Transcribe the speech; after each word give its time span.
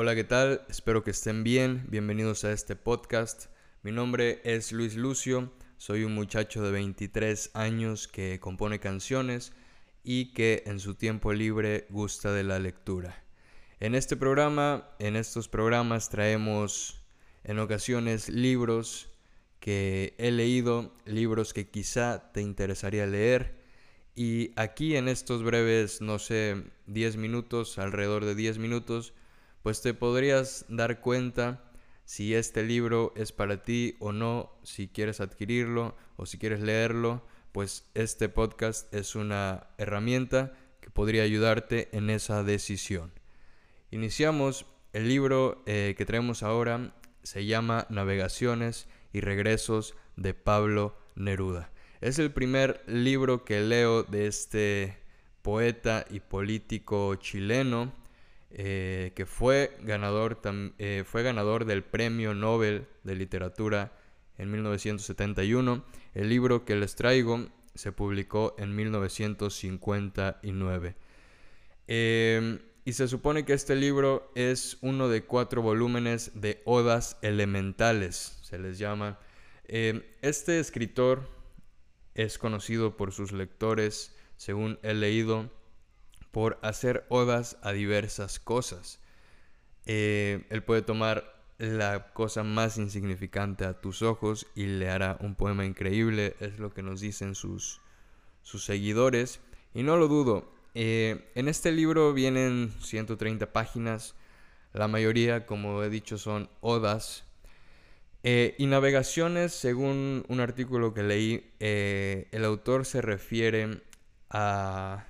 Hola, 0.00 0.14
¿qué 0.14 0.22
tal? 0.22 0.62
Espero 0.68 1.02
que 1.02 1.10
estén 1.10 1.42
bien. 1.42 1.84
Bienvenidos 1.88 2.44
a 2.44 2.52
este 2.52 2.76
podcast. 2.76 3.46
Mi 3.82 3.90
nombre 3.90 4.40
es 4.44 4.70
Luis 4.70 4.94
Lucio. 4.94 5.52
Soy 5.76 6.04
un 6.04 6.14
muchacho 6.14 6.62
de 6.62 6.70
23 6.70 7.50
años 7.54 8.06
que 8.06 8.38
compone 8.38 8.78
canciones 8.78 9.52
y 10.04 10.32
que 10.34 10.62
en 10.66 10.78
su 10.78 10.94
tiempo 10.94 11.32
libre 11.32 11.88
gusta 11.90 12.32
de 12.32 12.44
la 12.44 12.60
lectura. 12.60 13.24
En 13.80 13.96
este 13.96 14.16
programa, 14.16 14.88
en 15.00 15.16
estos 15.16 15.48
programas 15.48 16.10
traemos 16.10 17.02
en 17.42 17.58
ocasiones 17.58 18.28
libros 18.28 19.10
que 19.58 20.14
he 20.18 20.30
leído, 20.30 20.94
libros 21.06 21.52
que 21.52 21.70
quizá 21.70 22.30
te 22.30 22.40
interesaría 22.40 23.04
leer. 23.04 23.64
Y 24.14 24.52
aquí 24.54 24.94
en 24.94 25.08
estos 25.08 25.42
breves, 25.42 26.00
no 26.00 26.20
sé, 26.20 26.62
10 26.86 27.16
minutos, 27.16 27.78
alrededor 27.78 28.26
de 28.26 28.36
10 28.36 28.58
minutos, 28.58 29.12
pues 29.62 29.82
te 29.82 29.94
podrías 29.94 30.64
dar 30.68 31.00
cuenta 31.00 31.64
si 32.04 32.34
este 32.34 32.62
libro 32.62 33.12
es 33.16 33.32
para 33.32 33.62
ti 33.62 33.96
o 33.98 34.12
no, 34.12 34.50
si 34.62 34.88
quieres 34.88 35.20
adquirirlo 35.20 35.94
o 36.16 36.24
si 36.24 36.38
quieres 36.38 36.60
leerlo, 36.60 37.22
pues 37.52 37.84
este 37.94 38.28
podcast 38.28 38.92
es 38.94 39.14
una 39.14 39.66
herramienta 39.76 40.54
que 40.80 40.90
podría 40.90 41.22
ayudarte 41.22 41.88
en 41.92 42.08
esa 42.08 42.42
decisión. 42.44 43.12
Iniciamos, 43.90 44.64
el 44.92 45.06
libro 45.08 45.62
eh, 45.66 45.94
que 45.98 46.06
traemos 46.06 46.42
ahora 46.42 46.94
se 47.22 47.44
llama 47.44 47.86
Navegaciones 47.90 48.88
y 49.12 49.20
Regresos 49.20 49.94
de 50.16 50.34
Pablo 50.34 50.96
Neruda. 51.14 51.70
Es 52.00 52.18
el 52.18 52.30
primer 52.30 52.82
libro 52.86 53.44
que 53.44 53.60
leo 53.60 54.02
de 54.02 54.28
este 54.28 54.96
poeta 55.42 56.06
y 56.10 56.20
político 56.20 57.16
chileno 57.16 57.92
eh, 58.50 59.12
que 59.14 59.26
fue 59.26 59.76
ganador, 59.82 60.40
eh, 60.78 61.04
fue 61.06 61.22
ganador 61.22 61.66
del 61.66 61.84
Premio 61.84 62.32
Nobel 62.34 62.86
de 63.04 63.14
Literatura 63.14 63.92
en 64.38 64.50
1971. 64.50 65.84
El 66.14 66.30
libro 66.30 66.64
que 66.64 66.76
les 66.76 66.94
traigo 66.94 67.46
se 67.74 67.92
publicó 67.92 68.54
en 68.58 68.74
1959. 68.74 70.96
Em, 71.86 72.60
y 72.84 72.94
se 72.94 73.06
supone 73.06 73.44
que 73.44 73.52
este 73.52 73.76
libro 73.76 74.32
es 74.34 74.78
uno 74.80 75.08
de 75.08 75.22
cuatro 75.24 75.62
volúmenes 75.62 76.40
de 76.40 76.62
odas 76.64 77.18
elementales, 77.22 78.38
se 78.42 78.58
les 78.58 78.78
llama. 78.78 79.20
Em, 79.64 80.02
este 80.22 80.58
escritor 80.58 81.28
es 82.14 82.38
conocido 82.38 82.96
por 82.96 83.12
sus 83.12 83.32
lectores, 83.32 84.16
según 84.36 84.78
he 84.82 84.94
leído, 84.94 85.50
por 86.38 86.56
hacer 86.62 87.04
odas 87.08 87.56
a 87.62 87.72
diversas 87.72 88.38
cosas. 88.38 89.00
Eh, 89.86 90.46
él 90.50 90.62
puede 90.62 90.82
tomar 90.82 91.34
la 91.58 92.12
cosa 92.12 92.44
más 92.44 92.78
insignificante 92.78 93.64
a 93.64 93.80
tus 93.80 94.02
ojos 94.02 94.46
y 94.54 94.66
le 94.66 94.88
hará 94.88 95.18
un 95.20 95.34
poema 95.34 95.66
increíble, 95.66 96.36
es 96.38 96.60
lo 96.60 96.72
que 96.72 96.80
nos 96.80 97.00
dicen 97.00 97.34
sus, 97.34 97.80
sus 98.42 98.64
seguidores. 98.64 99.40
Y 99.74 99.82
no 99.82 99.96
lo 99.96 100.06
dudo, 100.06 100.54
eh, 100.76 101.28
en 101.34 101.48
este 101.48 101.72
libro 101.72 102.12
vienen 102.12 102.72
130 102.82 103.52
páginas, 103.52 104.14
la 104.72 104.86
mayoría, 104.86 105.44
como 105.44 105.82
he 105.82 105.90
dicho, 105.90 106.18
son 106.18 106.48
odas. 106.60 107.24
Eh, 108.22 108.54
y 108.58 108.66
navegaciones, 108.66 109.54
según 109.54 110.24
un 110.28 110.38
artículo 110.38 110.94
que 110.94 111.02
leí, 111.02 111.50
el 111.58 112.44
autor 112.44 112.86
se 112.86 113.02
refiere 113.02 113.82
a 114.30 115.07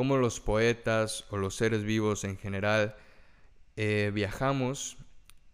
cómo 0.00 0.16
los 0.16 0.40
poetas 0.40 1.26
o 1.28 1.36
los 1.36 1.56
seres 1.56 1.84
vivos 1.84 2.24
en 2.24 2.38
general 2.38 2.96
eh, 3.76 4.10
viajamos 4.14 4.96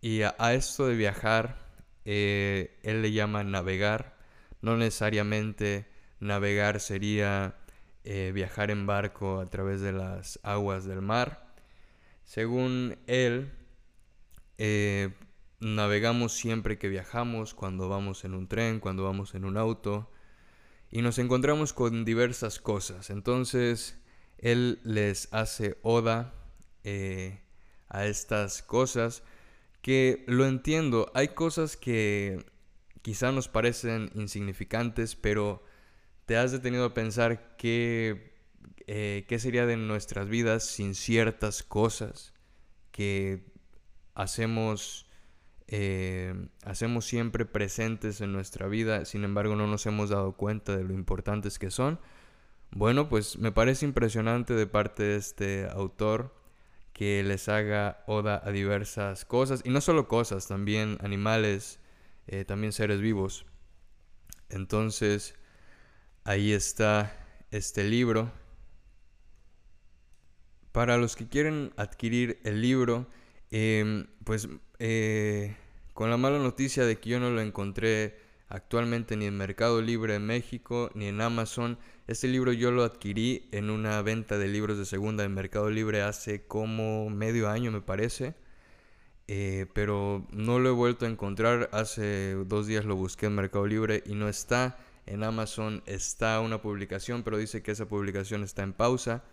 y 0.00 0.22
a, 0.22 0.36
esto 0.54 0.86
de 0.86 0.94
viajar 0.94 1.66
eh, 2.04 2.78
él 2.84 3.02
le 3.02 3.10
llama 3.10 3.42
navegar. 3.42 4.16
No 4.60 4.76
necesariamente 4.76 5.88
navegar 6.20 6.78
sería 6.78 7.56
eh, 8.04 8.30
viajar 8.32 8.70
en 8.70 8.86
barco 8.86 9.40
a 9.40 9.50
través 9.50 9.80
de 9.80 9.90
las 9.90 10.38
aguas 10.44 10.84
del 10.84 11.02
mar. 11.02 11.52
Según 12.22 12.98
él, 13.08 13.50
navegamos 15.58 16.34
siempre 16.34 16.78
que 16.78 16.88
viajamos, 16.88 17.52
cuando 17.52 17.88
vamos 17.88 18.24
en 18.24 18.32
un 18.32 18.46
tren, 18.46 18.78
cuando 18.78 19.02
vamos 19.02 19.34
en 19.34 19.44
un 19.44 19.56
auto, 19.56 20.08
y 20.88 21.02
nos 21.02 21.18
encontramos 21.18 21.72
con 21.72 22.04
diversas 22.04 22.60
cosas. 22.60 23.10
Entonces, 23.10 23.98
él 24.38 24.80
les 24.84 25.32
hace 25.32 25.78
oda 25.82 26.34
eh, 26.84 27.40
a 27.88 28.06
estas 28.06 28.62
cosas 28.62 29.22
que 29.82 30.24
lo 30.26 30.46
entiendo. 30.46 31.10
Hay 31.14 31.28
cosas 31.28 31.76
que 31.76 32.44
quizá 33.02 33.30
nos 33.32 33.48
parecen 33.48 34.10
insignificantes, 34.14 35.14
pero 35.14 35.62
te 36.24 36.36
has 36.36 36.52
detenido 36.52 36.86
a 36.86 36.94
pensar 36.94 37.56
qué, 37.56 38.34
eh, 38.86 39.24
qué 39.28 39.38
sería 39.38 39.64
de 39.64 39.76
nuestras 39.76 40.28
vidas 40.28 40.64
sin 40.64 40.94
ciertas 40.94 41.62
cosas 41.62 42.34
que 42.90 43.44
hacemos, 44.14 45.06
eh, 45.68 46.34
hacemos 46.64 47.04
siempre 47.04 47.44
presentes 47.44 48.20
en 48.20 48.32
nuestra 48.32 48.66
vida, 48.66 49.04
sin 49.04 49.22
embargo 49.22 49.54
no 49.54 49.66
nos 49.66 49.86
hemos 49.86 50.10
dado 50.10 50.32
cuenta 50.32 50.76
de 50.76 50.82
lo 50.82 50.94
importantes 50.94 51.58
que 51.58 51.70
son. 51.70 52.00
Bueno, 52.70 53.08
pues 53.08 53.38
me 53.38 53.52
parece 53.52 53.86
impresionante 53.86 54.54
de 54.54 54.66
parte 54.66 55.02
de 55.02 55.16
este 55.16 55.68
autor 55.70 56.34
que 56.92 57.22
les 57.22 57.48
haga 57.48 58.02
oda 58.06 58.40
a 58.44 58.50
diversas 58.50 59.24
cosas, 59.24 59.62
y 59.64 59.70
no 59.70 59.80
solo 59.80 60.08
cosas, 60.08 60.46
también 60.46 60.98
animales, 61.02 61.78
eh, 62.26 62.44
también 62.44 62.72
seres 62.72 63.00
vivos. 63.00 63.44
Entonces, 64.48 65.34
ahí 66.24 66.52
está 66.52 67.14
este 67.50 67.84
libro. 67.84 68.32
Para 70.72 70.96
los 70.98 71.16
que 71.16 71.28
quieren 71.28 71.72
adquirir 71.76 72.40
el 72.44 72.60
libro, 72.60 73.06
em, 73.50 74.06
pues 74.24 74.48
eh, 74.78 75.56
con 75.94 76.10
la 76.10 76.16
mala 76.16 76.38
noticia 76.38 76.84
de 76.84 76.98
que 76.98 77.10
yo 77.10 77.20
no 77.20 77.30
lo 77.30 77.40
encontré 77.40 78.18
actualmente 78.48 79.16
ni 79.16 79.26
en 79.26 79.36
Mercado 79.36 79.80
Libre 79.80 80.14
en 80.14 80.26
México 80.26 80.90
ni 80.94 81.06
en 81.06 81.20
Amazon. 81.20 81.78
Este 82.06 82.28
libro 82.28 82.52
yo 82.52 82.70
lo 82.70 82.84
adquirí 82.84 83.48
en 83.50 83.68
una 83.68 84.00
venta 84.00 84.38
de 84.38 84.46
libros 84.46 84.78
de 84.78 84.84
segunda 84.84 85.24
en 85.24 85.34
Mercado 85.34 85.70
Libre 85.70 86.02
hace 86.02 86.46
como 86.46 87.10
medio 87.10 87.48
año 87.48 87.72
me 87.72 87.80
parece. 87.80 88.34
Eh, 89.26 89.66
pero 89.74 90.24
no 90.30 90.60
lo 90.60 90.68
he 90.68 90.72
vuelto 90.72 91.04
a 91.04 91.08
encontrar. 91.08 91.68
Hace 91.72 92.34
dos 92.46 92.68
días 92.68 92.84
lo 92.84 92.94
busqué 92.94 93.26
en 93.26 93.34
Mercado 93.34 93.66
Libre 93.66 94.04
y 94.06 94.14
no 94.14 94.28
está. 94.28 94.78
En 95.06 95.24
Amazon 95.24 95.82
está 95.86 96.38
una 96.40 96.62
publicación, 96.62 97.24
pero 97.24 97.38
dice 97.38 97.62
que 97.64 97.72
esa 97.72 97.88
publicación 97.88 98.44
está 98.44 98.62
en 98.62 98.72
pausa. 98.72 99.24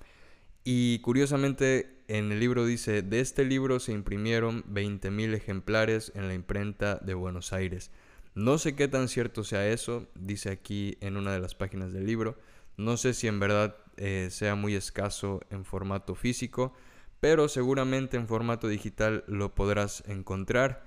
Y 0.63 0.97
curiosamente 0.99 1.99
en 2.07 2.31
el 2.31 2.39
libro 2.39 2.65
dice, 2.65 3.03
de 3.03 3.19
este 3.19 3.45
libro 3.45 3.79
se 3.79 3.91
imprimieron 3.91 4.63
20.000 4.63 5.35
ejemplares 5.35 6.11
en 6.15 6.27
la 6.27 6.33
imprenta 6.33 6.95
de 6.95 7.13
Buenos 7.13 7.53
Aires. 7.53 7.91
No 8.33 8.57
sé 8.57 8.75
qué 8.75 8.87
tan 8.87 9.09
cierto 9.09 9.43
sea 9.43 9.67
eso, 9.67 10.07
dice 10.15 10.49
aquí 10.49 10.97
en 11.01 11.17
una 11.17 11.33
de 11.33 11.39
las 11.39 11.53
páginas 11.53 11.93
del 11.93 12.07
libro. 12.07 12.35
No 12.77 12.97
sé 12.97 13.13
si 13.13 13.27
en 13.27 13.39
verdad 13.39 13.75
eh, 13.97 14.29
sea 14.31 14.55
muy 14.55 14.75
escaso 14.75 15.41
en 15.49 15.65
formato 15.65 16.15
físico, 16.15 16.73
pero 17.19 17.47
seguramente 17.47 18.17
en 18.17 18.27
formato 18.27 18.67
digital 18.67 19.23
lo 19.27 19.55
podrás 19.55 20.03
encontrar. 20.07 20.85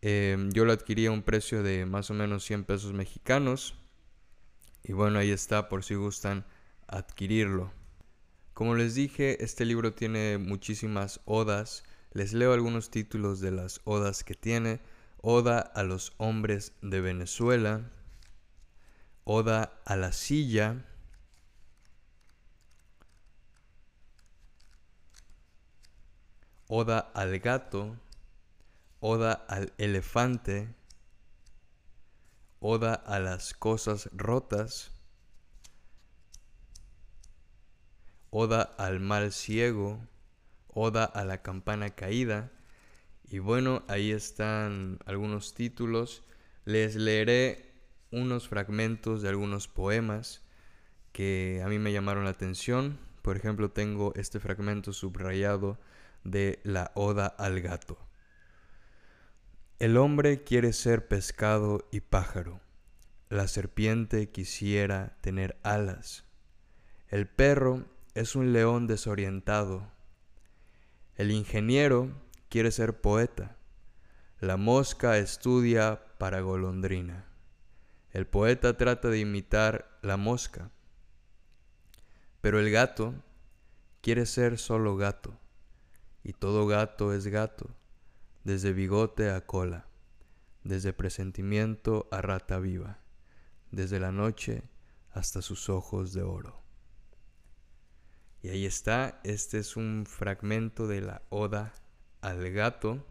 Em, 0.00 0.50
yo 0.52 0.64
lo 0.64 0.72
adquirí 0.72 1.06
a 1.06 1.10
un 1.10 1.22
precio 1.22 1.62
de 1.62 1.86
más 1.86 2.10
o 2.10 2.14
menos 2.14 2.44
100 2.44 2.64
pesos 2.64 2.92
mexicanos. 2.92 3.74
Y 4.84 4.92
bueno, 4.92 5.18
ahí 5.18 5.30
está 5.30 5.68
por 5.68 5.84
si 5.84 5.94
gustan 5.94 6.46
adquirirlo. 6.86 7.72
Como 8.54 8.74
les 8.74 8.94
dije, 8.94 9.44
este 9.44 9.64
libro 9.64 9.92
tiene 9.92 10.38
muchísimas 10.38 11.20
odas. 11.24 11.84
Les 12.12 12.32
leo 12.32 12.52
algunos 12.52 12.90
títulos 12.90 13.40
de 13.40 13.50
las 13.50 13.80
odas 13.84 14.24
que 14.24 14.34
tiene. 14.34 14.80
Oda 15.20 15.58
a 15.60 15.82
los 15.82 16.12
hombres 16.18 16.72
de 16.80 17.00
Venezuela, 17.00 17.90
Oda 19.30 19.78
a 19.84 19.94
la 19.96 20.12
silla, 20.12 20.86
Oda 26.68 27.10
al 27.14 27.38
gato, 27.38 27.96
Oda 29.00 29.32
al 29.48 29.72
elefante, 29.78 30.68
Oda 32.60 32.92
a 32.92 33.18
las 33.20 33.54
cosas 33.54 34.10
rotas, 34.12 34.92
Oda 38.30 38.62
al 38.76 39.00
mal 39.00 39.32
ciego, 39.32 39.98
Oda 40.68 41.04
a 41.04 41.24
la 41.24 41.40
campana 41.40 41.88
caída, 41.90 42.52
y 43.30 43.38
bueno, 43.38 43.82
ahí 43.88 44.10
están 44.10 44.98
algunos 45.06 45.54
títulos. 45.54 46.22
Les 46.66 46.96
leeré 46.96 47.72
unos 48.10 48.48
fragmentos 48.48 49.22
de 49.22 49.30
algunos 49.30 49.68
poemas 49.68 50.42
que 51.12 51.62
a 51.64 51.68
mí 51.68 51.78
me 51.78 51.92
llamaron 51.92 52.24
la 52.24 52.30
atención. 52.30 52.98
Por 53.22 53.36
ejemplo, 53.36 53.70
tengo 53.70 54.12
este 54.16 54.40
fragmento 54.40 54.92
subrayado 54.92 55.78
de 56.24 56.60
la 56.64 56.92
Oda 56.94 57.26
al 57.26 57.60
Gato. 57.60 57.98
El 59.78 59.96
hombre 59.96 60.42
quiere 60.42 60.72
ser 60.72 61.06
pescado 61.06 61.88
y 61.92 62.00
pájaro. 62.00 62.60
La 63.28 63.46
serpiente 63.46 64.30
quisiera 64.30 65.16
tener 65.20 65.58
alas. 65.62 66.24
El 67.08 67.28
perro 67.28 67.86
es 68.14 68.34
un 68.34 68.52
león 68.52 68.86
desorientado. 68.86 69.92
El 71.14 71.30
ingeniero 71.30 72.10
quiere 72.48 72.70
ser 72.72 73.00
poeta. 73.00 73.56
La 74.40 74.56
mosca 74.56 75.18
estudia 75.18 76.02
para 76.18 76.40
golondrina. 76.40 77.26
El 78.10 78.26
poeta 78.26 78.76
trata 78.76 79.08
de 79.08 79.20
imitar 79.20 79.98
la 80.02 80.16
mosca. 80.16 80.70
Pero 82.40 82.58
el 82.58 82.70
gato 82.70 83.14
quiere 84.00 84.26
ser 84.26 84.58
solo 84.58 84.96
gato. 84.96 85.38
Y 86.28 86.34
todo 86.34 86.66
gato 86.66 87.14
es 87.14 87.26
gato, 87.26 87.70
desde 88.44 88.74
bigote 88.74 89.30
a 89.30 89.46
cola, 89.46 89.86
desde 90.62 90.92
presentimiento 90.92 92.06
a 92.10 92.20
rata 92.20 92.58
viva, 92.58 92.98
desde 93.70 93.98
la 93.98 94.12
noche 94.12 94.62
hasta 95.10 95.40
sus 95.40 95.70
ojos 95.70 96.12
de 96.12 96.24
oro. 96.24 96.62
Y 98.42 98.50
ahí 98.50 98.66
está, 98.66 99.22
este 99.24 99.56
es 99.56 99.74
un 99.74 100.04
fragmento 100.06 100.86
de 100.86 101.00
la 101.00 101.22
Oda 101.30 101.72
al 102.20 102.50
gato, 102.52 103.06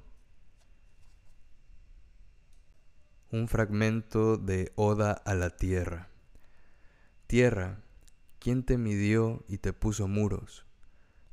un 3.31 3.47
fragmento 3.47 4.37
de 4.37 4.71
Oda 4.75 5.13
a 5.13 5.33
la 5.33 5.49
tierra. 5.57 6.09
Tierra, 7.25 7.79
¿quién 8.37 8.61
te 8.61 8.77
midió 8.77 9.43
y 9.47 9.57
te 9.57 9.73
puso 9.73 10.07
muros, 10.07 10.67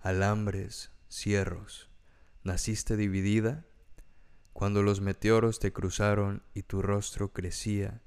alambres, 0.00 0.94
cierros? 1.08 1.90
¿Naciste 2.42 2.96
dividida? 2.96 3.64
Cuando 4.52 4.82
los 4.82 5.00
meteoros 5.00 5.58
te 5.58 5.72
cruzaron 5.72 6.42
y 6.54 6.62
tu 6.62 6.82
rostro 6.82 7.32
crecía, 7.32 8.02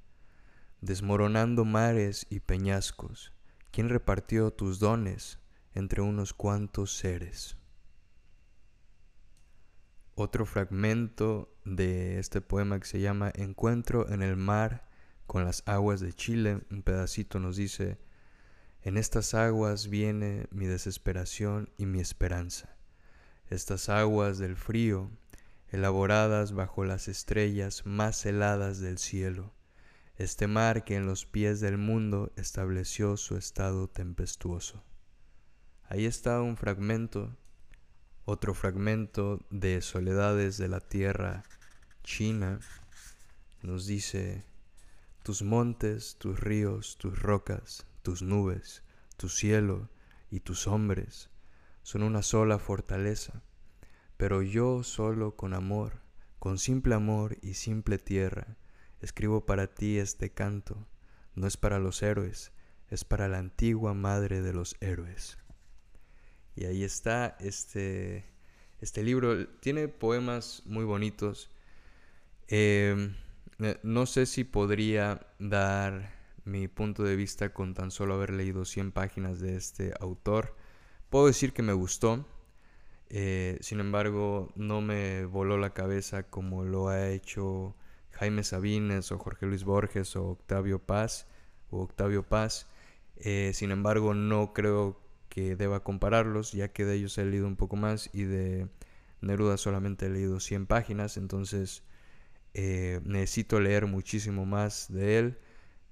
desmoronando 0.82 1.66
mares 1.66 2.28
y 2.30 2.40
peñascos, 2.40 3.34
¿quién 3.72 3.90
repartió 3.90 4.52
tus 4.52 4.80
dones? 4.80 5.40
entre 5.78 6.02
unos 6.02 6.34
cuantos 6.34 6.98
seres. 6.98 7.56
Otro 10.16 10.48
fragmento 10.48 11.54
de 11.66 12.18
este 12.18 12.42
poema 12.42 12.80
que 12.80 12.88
se 12.88 13.00
llama 13.00 13.32
Encuentro 13.36 14.10
en 14.10 14.24
el 14.24 14.38
mar 14.38 14.88
con 15.28 15.46
las 15.46 15.62
aguas 15.68 16.00
de 16.00 16.14
Chile, 16.14 16.62
un 16.72 16.82
pedacito 16.82 17.40
nos 17.40 17.58
dice, 17.58 18.00
en 18.82 18.98
estas 18.98 19.36
aguas 19.36 19.88
viene 19.88 20.48
mi 20.50 20.66
desesperación 20.66 21.70
y 21.78 21.86
mi 21.86 22.00
esperanza. 22.00 22.77
Estas 23.50 23.88
aguas 23.88 24.40
del 24.40 24.58
frío, 24.58 25.10
elaboradas 25.70 26.52
bajo 26.52 26.84
las 26.84 27.08
estrellas 27.08 27.86
más 27.86 28.26
heladas 28.26 28.82
del 28.82 28.98
cielo, 28.98 29.54
este 30.18 30.48
mar 30.48 30.84
que 30.84 30.96
en 30.96 31.06
los 31.06 31.26
pies 31.26 31.62
del 31.62 31.78
mundo 31.78 32.34
estableció 32.36 33.16
su 33.16 33.38
estado 33.38 33.88
tempestuoso. 33.88 34.84
Ahí 35.88 36.06
está 36.06 36.42
un 36.42 36.58
fragmento, 36.58 37.38
otro 38.26 38.54
fragmento 38.54 39.40
de 39.50 39.82
Soledades 39.82 40.58
de 40.58 40.68
la 40.68 40.82
Tierra 40.82 41.44
China. 42.04 42.60
Nos 43.62 43.86
dice, 43.86 44.44
tus 45.24 45.42
montes, 45.42 46.18
tus 46.20 46.38
ríos, 46.38 46.98
tus 46.98 47.18
rocas, 47.18 47.86
tus 48.02 48.22
nubes, 48.22 48.84
tu 49.16 49.30
cielo 49.30 49.90
y 50.30 50.42
tus 50.42 50.68
hombres 50.68 51.30
son 51.88 52.04
una 52.04 52.22
sola 52.22 52.60
fortaleza, 52.60 53.42
pero 54.18 54.42
yo 54.42 54.84
solo 54.84 55.38
con 55.38 55.54
amor, 55.54 56.02
con 56.38 56.58
simple 56.58 56.94
amor 56.94 57.38
y 57.42 57.54
simple 57.54 57.98
tierra, 57.98 58.58
escribo 59.00 59.46
para 59.46 59.68
ti 59.68 59.98
este 59.98 60.30
canto, 60.30 60.86
no 61.34 61.48
es 61.48 61.56
para 61.56 61.80
los 61.80 62.04
héroes, 62.04 62.52
es 62.90 63.06
para 63.06 63.30
la 63.30 63.38
antigua 63.38 63.94
madre 63.94 64.42
de 64.42 64.52
los 64.52 64.76
héroes. 64.82 65.38
Y 66.58 66.66
ahí 66.66 66.84
está 66.84 67.38
este, 67.40 68.26
este 68.82 69.02
libro. 69.02 69.48
Tiene 69.62 69.88
poemas 69.88 70.64
muy 70.66 70.84
bonitos. 70.84 71.50
Em, 72.50 73.16
no 73.82 74.06
sé 74.08 74.26
si 74.26 74.44
podría 74.44 75.26
dar 75.40 76.12
mi 76.44 76.68
punto 76.68 77.04
de 77.04 77.16
vista 77.16 77.54
con 77.54 77.74
tan 77.74 77.92
solo 77.92 78.16
haber 78.16 78.34
leído 78.34 78.66
100 78.66 78.92
páginas 78.92 79.40
de 79.40 79.56
este 79.56 79.94
autor. 80.02 80.54
Puedo 81.10 81.28
decir 81.28 81.54
que 81.54 81.64
me 81.64 81.74
gustó. 81.74 82.26
Eh, 83.10 83.58
sin 83.62 83.80
embargo, 83.80 84.52
no 84.56 84.82
me 84.82 85.26
voló 85.26 85.58
la 85.58 85.74
cabeza 85.74 86.24
como 86.24 86.64
lo 86.66 86.90
ha 86.90 87.10
hecho 87.10 87.76
Jaime 88.12 88.44
Sabines 88.44 89.12
o 89.12 89.18
Jorge 89.18 89.46
Luis 89.46 89.64
Borges 89.64 90.16
o 90.16 90.30
Octavio 90.32 90.80
Paz 90.80 91.28
o 91.70 91.82
Octavio 91.82 92.24
Paz. 92.24 92.68
Eh, 93.18 93.52
sin 93.54 93.72
embargo, 93.72 94.14
no 94.14 94.54
creo 94.54 95.00
que 95.30 95.56
deba 95.56 95.84
compararlos, 95.84 96.52
ya 96.52 96.70
que 96.70 96.86
de 96.86 96.96
ellos 96.96 97.18
he 97.18 97.26
leído 97.26 97.48
un 97.48 97.56
poco 97.56 97.76
más 97.76 98.10
y 98.14 98.24
de 98.24 98.68
Neruda 99.22 99.58
solamente 99.58 100.08
he 100.08 100.10
leído 100.10 100.40
100 100.40 100.68
páginas, 100.68 101.18
entonces 101.18 101.84
eh, 102.54 103.02
necesito 103.06 103.60
leer 103.60 103.88
muchísimo 103.88 104.46
más 104.46 104.92
de 104.92 105.20
él, 105.20 105.40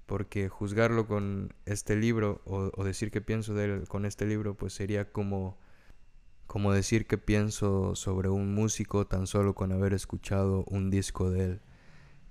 porque 0.06 0.50
juzgarlo 0.50 1.08
con 1.08 1.54
este 1.66 1.96
libro 1.96 2.42
o, 2.46 2.84
decir 2.84 3.12
que 3.12 3.22
pienso 3.22 3.54
de 3.54 3.66
él 3.66 3.88
con 3.88 4.06
este 4.06 4.26
libro, 4.26 4.56
pues 4.56 4.74
sería 4.74 5.12
como, 5.12 5.58
como 6.48 6.72
decir 6.72 7.08
que 7.08 7.18
pienso 7.18 7.96
sobre 7.96 8.30
un 8.30 8.54
músico 8.54 9.08
tan 9.08 9.28
solo 9.28 9.56
con 9.56 9.72
haber 9.72 9.94
escuchado 9.94 10.64
un 10.68 10.90
disco 10.90 11.30
de 11.30 11.44
él. 11.46 11.62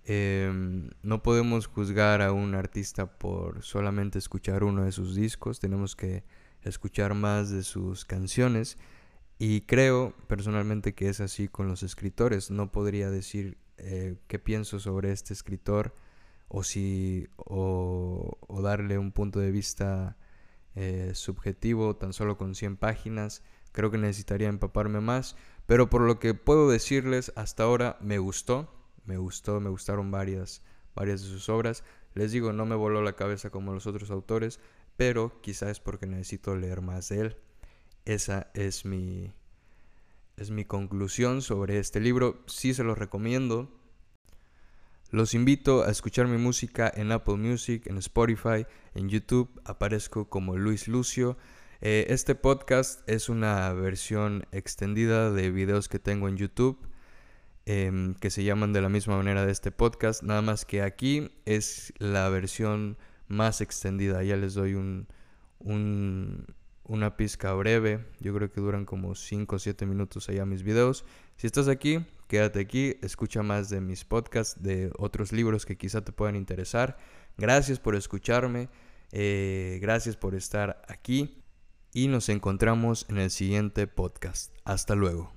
Em, 0.07 0.91
no 1.03 1.23
podemos 1.23 1.67
juzgar 1.67 2.21
a 2.23 2.33
un 2.33 2.55
artista 2.55 3.19
por 3.19 3.63
solamente 3.63 4.19
escuchar 4.19 4.63
uno 4.63 4.85
de 4.85 4.93
sus 4.93 5.15
discos, 5.15 5.61
tenemos 5.61 5.97
que 5.97 6.25
escuchar 6.63 7.15
más 7.15 7.51
de 7.51 7.63
sus 7.63 8.05
canciones 8.05 8.79
y 9.39 9.63
creo 9.63 10.15
personalmente 10.29 10.95
que 10.95 11.09
es 11.09 11.21
así 11.21 11.49
con 11.49 11.69
los 11.69 11.83
escritores. 11.83 12.51
No 12.51 12.71
podría 12.71 13.11
decir 13.11 13.59
eh, 13.79 14.17
qué 14.29 14.39
pienso 14.39 14.79
sobre 14.79 15.13
este 15.13 15.33
escritor 15.33 15.95
o 16.49 16.63
si 16.63 17.29
o, 17.37 18.39
darle 18.63 18.99
un 18.99 19.13
punto 19.13 19.41
de 19.41 19.51
vista 19.51 20.17
eh, 20.75 21.13
subjetivo 21.15 21.97
tan 21.97 22.13
solo 22.13 22.37
con 22.37 22.55
100 22.55 22.77
páginas. 22.77 23.43
Creo 23.73 23.91
que 23.91 23.99
necesitaría 23.99 24.49
empaparme 24.49 25.01
más, 25.01 25.37
pero 25.67 25.91
por 25.91 26.03
lo 26.03 26.19
que 26.19 26.35
puedo 26.35 26.71
decirles 26.71 27.33
hasta 27.37 27.65
ahora 27.65 27.99
me 28.01 28.19
gustó, 28.19 28.73
me 29.05 29.17
gustó, 29.17 29.61
me 29.61 29.71
gustaron 29.71 30.11
varias 30.11 30.63
varias 30.95 31.23
de 31.23 31.29
sus 31.29 31.49
obras. 31.49 31.85
Les 32.15 32.33
digo, 32.33 32.53
no 32.53 32.65
me 32.67 32.77
voló 32.77 33.03
la 33.03 33.17
cabeza 33.17 33.51
como 33.51 33.73
los 33.73 33.87
otros 33.87 34.11
autores, 34.11 34.61
pero 34.97 35.41
quizás 35.41 35.71
es 35.71 35.81
porque 35.81 36.07
necesito 36.07 36.55
leer 36.57 36.81
más 36.81 37.09
de 37.09 37.21
él. 37.21 37.37
Esa 38.05 38.51
es 38.55 38.85
mi, 38.85 39.35
es 40.37 40.51
mi 40.51 40.65
conclusión 40.65 41.43
sobre 41.43 41.79
este 41.79 42.01
libro. 42.01 42.43
Sí 42.47 42.75
se 42.75 42.85
los 42.85 42.99
recomiendo. 42.99 43.71
Los 45.11 45.35
invito 45.35 45.85
a 45.85 45.91
escuchar 45.91 46.27
mi 46.27 46.39
música 46.39 46.93
en 46.95 47.13
Apple 47.13 47.37
Music, 47.37 47.87
en 47.87 47.99
Spotify, 47.99 48.67
en 48.95 49.09
YouTube. 49.09 49.49
Aparezco 49.65 50.29
como 50.29 50.57
Luis 50.57 50.89
Lucio. 50.89 51.37
Eh, 51.81 52.07
este 52.09 52.35
podcast 52.35 53.09
es 53.09 53.29
una 53.29 53.73
versión 53.73 54.47
extendida 54.51 55.31
de 55.31 55.51
videos 55.51 55.89
que 55.89 55.99
tengo 55.99 56.29
en 56.29 56.37
YouTube. 56.37 56.79
Em, 57.67 58.15
que 58.15 58.29
se 58.29 58.45
llaman 58.45 58.75
de 58.75 58.83
la 58.83 58.91
misma 58.91 59.17
manera 59.17 59.47
de 59.47 59.53
este 59.53 59.71
podcast, 59.71 60.23
nada 60.23 60.43
más 60.43 60.67
que 60.67 60.83
aquí 60.83 61.31
es 61.47 61.95
la 61.99 62.29
versión 62.29 62.99
más 63.27 63.63
extendida. 63.63 64.23
Ya 64.23 64.37
les 64.37 64.53
doy 64.53 64.75
un, 64.75 65.07
una 66.85 67.17
pizca 67.17 67.55
breve. 67.55 68.05
Yo 68.21 68.35
creo 68.35 68.53
que 68.53 68.61
duran 68.61 68.85
como 68.85 69.15
5 69.15 69.57
o 69.57 69.59
7 69.59 69.87
minutos 69.87 70.29
allá 70.29 70.45
mis 70.45 70.63
videos. 70.63 71.07
Si 71.37 71.47
estás 71.47 71.69
aquí, 71.69 72.05
quédate 72.35 72.59
aquí, 72.59 72.97
escucha 73.01 73.45
más 73.45 73.69
de 73.69 73.81
mis 73.81 74.05
podcasts, 74.05 74.61
de 74.61 74.91
otros 74.99 75.31
libros 75.31 75.65
que 75.65 75.77
quizá 75.77 76.05
te 76.05 76.11
puedan 76.11 76.35
interesar. 76.35 76.97
Gracias 77.39 77.79
por 77.79 77.95
escucharme, 77.95 78.71
eh, 79.13 79.79
gracias 79.81 80.17
por 80.17 80.35
estar 80.35 80.83
aquí 80.89 81.45
y 81.93 82.09
nos 82.09 82.29
encontramos 82.29 83.07
en 83.09 83.19
el 83.19 83.31
siguiente 83.31 83.87
podcast. 83.87 84.53
Hasta 84.65 84.97
luego. 84.97 85.34